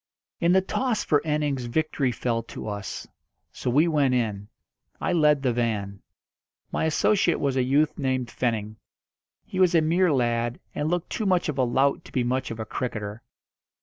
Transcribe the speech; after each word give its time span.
In 0.39 0.51
the 0.53 0.61
toss 0.61 1.03
for 1.03 1.21
innings 1.21 1.65
victory 1.65 2.11
fell 2.11 2.41
to 2.41 2.67
us. 2.67 3.05
So 3.51 3.69
we 3.69 3.87
went 3.87 4.15
in. 4.15 4.47
I 4.99 5.13
led 5.13 5.43
the 5.43 5.53
van. 5.53 6.01
My 6.71 6.85
associate 6.85 7.39
was 7.39 7.55
a 7.55 7.61
youth 7.61 7.99
named 7.99 8.29
Fenning. 8.31 8.77
He 9.45 9.59
was 9.59 9.75
a 9.75 9.81
mere 9.81 10.11
lad, 10.11 10.59
and 10.73 10.89
looked 10.89 11.11
too 11.11 11.27
much 11.27 11.49
of 11.49 11.59
a 11.59 11.63
lout 11.63 12.03
to 12.05 12.11
be 12.11 12.23
much 12.23 12.49
of 12.49 12.59
a 12.59 12.65
cricketer. 12.65 13.21